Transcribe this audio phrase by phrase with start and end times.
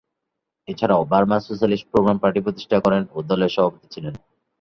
[0.67, 4.13] এছাড়াও, Burma socialist program party প্রতিষ্ঠা করেন ও দলের সভাপতি ছিলেন।